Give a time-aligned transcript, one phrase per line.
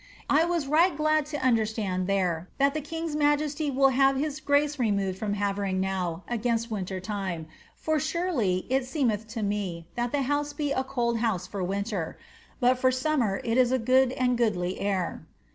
[0.31, 4.79] I was right glad to understand there, that the king^s majesty will iiave his grace
[4.79, 10.23] removed from Havering now, against winter time; for surely it seemeth to me, that the
[10.23, 12.17] house be a cold house for winter,
[12.59, 15.23] but for summer it is a good and goodly air.